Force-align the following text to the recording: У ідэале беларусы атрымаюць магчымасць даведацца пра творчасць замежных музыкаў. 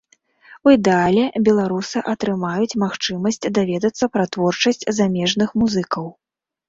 У 0.67 0.71
ідэале 0.75 1.25
беларусы 1.49 2.01
атрымаюць 2.13 2.77
магчымасць 2.85 3.39
даведацца 3.59 4.11
пра 4.17 4.25
творчасць 4.37 4.83
замежных 5.01 5.49
музыкаў. 5.63 6.05